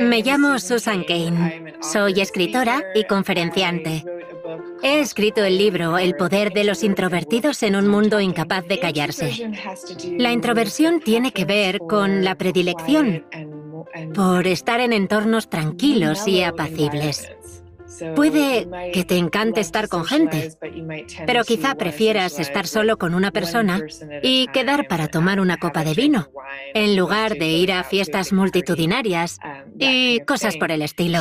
[0.00, 1.74] Me llamo Susan Kane.
[1.80, 4.04] Soy escritora y conferenciante.
[4.82, 9.50] He escrito el libro El poder de los introvertidos en un mundo incapaz de callarse.
[10.18, 13.26] La introversión tiene que ver con la predilección
[14.14, 17.28] por estar en entornos tranquilos y apacibles.
[18.14, 20.52] Puede que te encante estar con gente,
[21.26, 23.80] pero quizá prefieras estar solo con una persona
[24.22, 26.28] y quedar para tomar una copa de vino,
[26.74, 29.38] en lugar de ir a fiestas multitudinarias
[29.78, 31.20] y cosas por el estilo.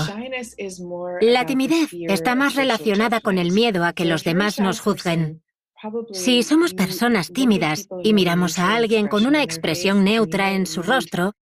[1.21, 5.41] La timidez está más relacionada con el miedo a que los demás nos juzguen.
[6.13, 11.33] Si somos personas tímidas y miramos a alguien con una expresión neutra en su rostro,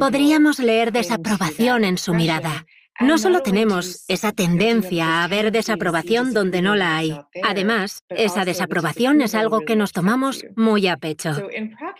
[0.00, 2.66] podríamos leer desaprobación en su mirada
[3.00, 9.20] no solo tenemos esa tendencia a ver desaprobación donde no la hay, además, esa desaprobación
[9.22, 11.30] es algo que nos tomamos muy a pecho.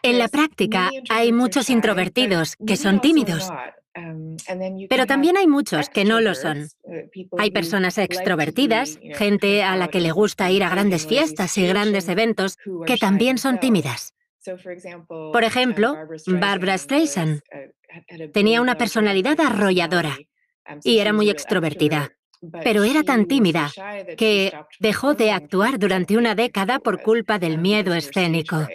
[0.03, 3.49] En la práctica hay muchos introvertidos que son tímidos,
[4.89, 6.69] pero también hay muchos que no lo son.
[7.39, 12.09] Hay personas extrovertidas, gente a la que le gusta ir a grandes fiestas y grandes
[12.09, 14.15] eventos, que también son tímidas.
[15.09, 17.41] Por ejemplo, Barbara Streisand
[18.33, 20.17] tenía una personalidad arrolladora
[20.85, 22.13] y era muy extrovertida.
[22.63, 23.71] Pero era tan tímida
[24.17, 28.67] que dejó de actuar durante una década por culpa del miedo escénico.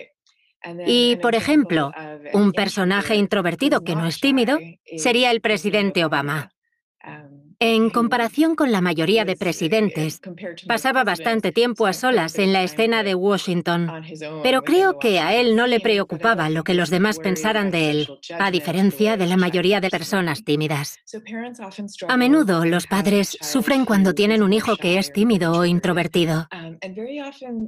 [0.85, 1.91] Y, por ejemplo,
[2.33, 4.57] un personaje introvertido que no es tímido
[4.97, 6.51] sería el presidente Obama.
[7.65, 10.19] En comparación con la mayoría de presidentes,
[10.67, 13.89] pasaba bastante tiempo a solas en la escena de Washington,
[14.43, 18.19] pero creo que a él no le preocupaba lo que los demás pensaran de él,
[18.37, 20.99] a diferencia de la mayoría de personas tímidas.
[22.09, 26.49] A menudo los padres sufren cuando tienen un hijo que es tímido o introvertido.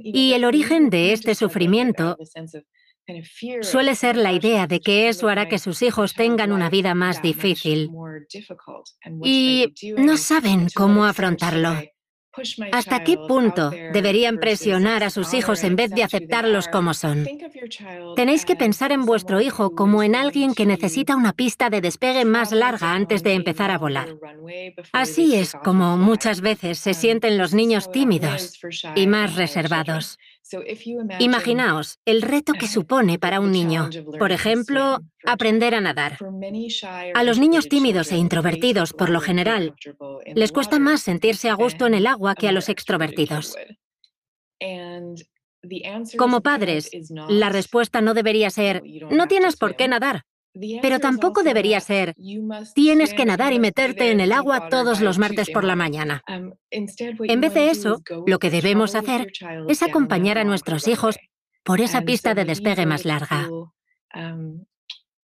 [0.02, 2.18] Y el origen de este sufrimiento
[3.62, 7.22] Suele ser la idea de que eso hará que sus hijos tengan una vida más
[7.22, 7.90] difícil
[9.22, 11.76] y no saben cómo afrontarlo.
[12.72, 17.26] ¿Hasta qué punto deberían presionar a sus hijos en vez de aceptarlos como son?
[18.14, 22.24] Tenéis que pensar en vuestro hijo como en alguien que necesita una pista de despegue
[22.24, 24.16] más larga antes de empezar a volar.
[24.92, 28.60] Así es como muchas veces se sienten los niños tímidos
[28.94, 30.18] y más reservados.
[31.18, 36.18] Imaginaos el reto que supone para un niño, por ejemplo, aprender a nadar.
[37.14, 39.74] A los niños tímidos e introvertidos, por lo general,
[40.34, 43.56] les cuesta más sentirse a gusto en el agua que a los extrovertidos.
[46.16, 46.90] Como padres,
[47.28, 50.22] la respuesta no debería ser, no tienes por qué nadar.
[50.82, 52.14] Pero tampoco debería ser,
[52.74, 56.22] tienes que nadar y meterte en el agua todos los martes por la mañana.
[56.28, 59.32] Um, en vez de eso, lo que debemos hacer
[59.68, 61.16] es acompañar a nuestros hijos
[61.64, 63.48] por esa pista de despegue más larga.
[64.14, 64.64] Um,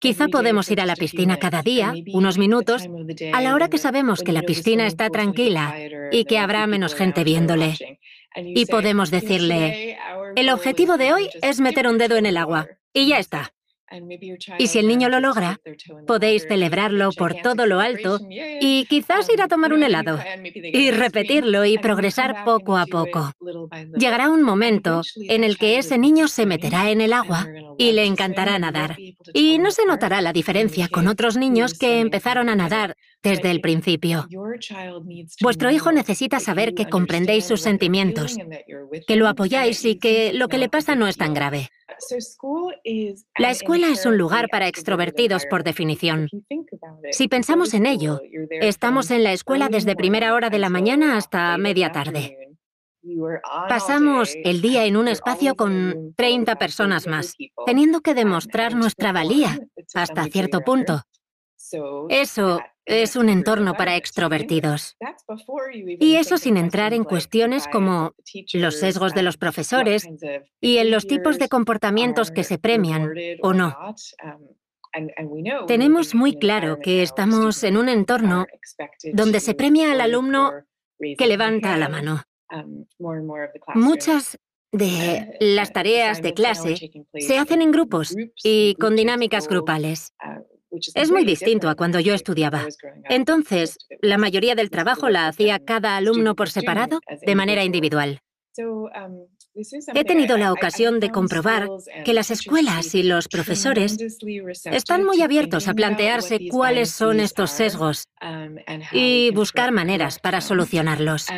[0.02, 2.88] Quizá podemos ir a la piscina cada día, unos minutos,
[3.32, 5.76] a la hora que sabemos que la piscina está tranquila
[6.10, 8.00] y que habrá menos gente viéndole.
[8.34, 9.96] Y podemos decirle,
[10.34, 12.66] el objetivo de hoy es meter un dedo en el agua.
[12.92, 13.54] Y ya está.
[14.58, 15.60] Y si el niño lo logra,
[16.06, 20.18] podéis celebrarlo por todo lo alto y quizás ir a tomar un helado
[20.54, 23.32] y repetirlo y progresar poco a poco.
[23.96, 27.46] Llegará un momento en el que ese niño se meterá en el agua
[27.78, 28.96] y le encantará nadar.
[29.32, 33.60] Y no se notará la diferencia con otros niños que empezaron a nadar desde el
[33.60, 34.26] principio.
[35.40, 38.36] Vuestro hijo necesita saber que comprendéis sus sentimientos,
[39.06, 41.70] que lo apoyáis y que lo que le pasa no es tan grave.
[43.38, 46.28] La escuela es un lugar para extrovertidos por definición.
[47.10, 48.20] Si pensamos en ello,
[48.50, 52.36] estamos en la escuela desde primera hora de la mañana hasta media tarde.
[53.68, 57.34] Pasamos el día en un espacio con 30 personas más,
[57.66, 59.58] teniendo que demostrar nuestra valía
[59.94, 61.02] hasta cierto punto.
[62.08, 64.96] Eso es un entorno para extrovertidos.
[66.00, 68.14] Y eso sin entrar en cuestiones como
[68.54, 70.08] los sesgos de los profesores
[70.60, 73.12] y en los tipos de comportamientos que se premian
[73.42, 73.76] o no.
[75.66, 78.46] Tenemos muy claro que estamos en un entorno
[79.12, 80.52] donde se premia al alumno
[80.98, 82.22] que levanta la mano.
[83.74, 84.38] Muchas
[84.72, 90.14] de las tareas de clase se hacen en grupos y con dinámicas grupales.
[90.94, 92.66] Es muy distinto a cuando yo estudiaba.
[93.08, 98.20] Entonces, la mayoría del trabajo la hacía cada alumno por separado, de manera individual.
[99.94, 101.68] He tenido la ocasión de comprobar
[102.04, 103.96] que las escuelas y los profesores
[104.64, 108.04] están muy abiertos a plantearse cuáles son estos sesgos
[108.92, 111.28] y buscar maneras para solucionarlos.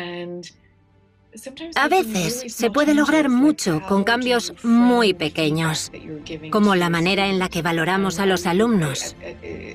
[1.75, 5.91] A veces se puede lograr mucho con cambios muy pequeños,
[6.51, 9.15] como la manera en la que valoramos a los alumnos.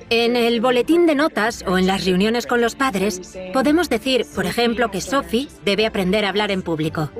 [0.09, 4.45] En el boletín de notas o en las reuniones con los padres, podemos decir, por
[4.45, 7.11] ejemplo, que Sophie debe aprender a hablar en público.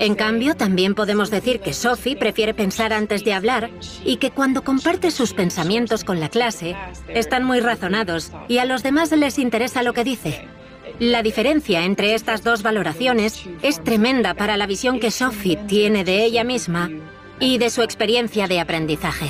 [0.00, 3.70] En cambio, también podemos decir que Sophie prefiere pensar antes de hablar
[4.04, 6.74] y que cuando comparte sus pensamientos con la clase,
[7.08, 10.48] están muy razonados y a los demás les interesa lo que dice.
[11.00, 16.24] La diferencia entre estas dos valoraciones es tremenda para la visión que Sophie tiene de
[16.24, 16.88] ella misma
[17.40, 19.26] y de su experiencia de aprendizaje.